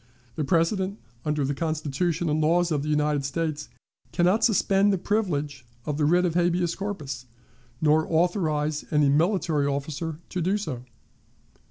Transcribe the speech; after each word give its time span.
The 0.35 0.43
President, 0.43 0.97
under 1.25 1.45
the 1.45 1.53
Constitution 1.53 2.27
and 2.27 2.41
laws 2.41 2.71
of 2.71 2.81
the 2.81 2.89
United 2.89 3.23
States, 3.23 3.69
can 4.11 4.25
not 4.25 4.43
suspend 4.43 4.91
the 4.91 4.97
privilege 4.97 5.63
of 5.85 5.97
the 5.99 6.05
writ 6.05 6.25
of 6.25 6.33
habeas 6.33 6.73
corpus, 6.73 7.27
nor 7.81 8.07
authorize 8.09 8.83
any 8.89 9.09
military 9.09 9.67
officer 9.67 10.17
to 10.29 10.41
do 10.41 10.57
so. 10.57 10.85